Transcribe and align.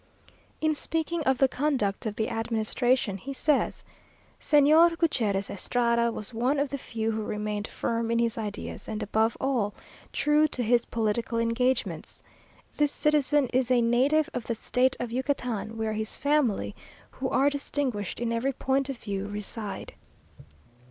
In 0.61 0.73
speaking 0.73 1.21
of 1.25 1.37
the 1.37 1.47
conduct 1.47 2.07
of 2.07 2.15
the 2.15 2.27
administration, 2.27 3.17
he 3.17 3.33
says 3.33 3.83
"Señor 4.39 4.97
Gutierrez 4.97 5.47
Estrada 5.47 6.11
was 6.11 6.33
one 6.33 6.57
of 6.57 6.69
the 6.69 6.77
few 6.79 7.11
who 7.11 7.21
remained 7.21 7.67
firm 7.67 8.09
in 8.09 8.17
his 8.17 8.35
ideas, 8.35 8.87
and 8.87 9.03
above 9.03 9.37
all, 9.39 9.75
true 10.11 10.47
to 10.47 10.63
his 10.63 10.85
political 10.85 11.37
engagements. 11.37 12.23
This 12.77 12.91
citizen 12.91 13.45
is 13.53 13.69
a 13.69 13.79
native 13.83 14.27
of 14.33 14.47
the 14.47 14.55
State 14.55 14.95
of 14.99 15.11
Yucatan, 15.11 15.77
where 15.77 15.93
his 15.93 16.15
family, 16.15 16.73
who 17.11 17.29
are 17.29 17.51
distinguished 17.51 18.19
in 18.19 18.33
every 18.33 18.53
point 18.53 18.89
of 18.89 18.97
view, 18.97 19.27
reside. 19.27 19.93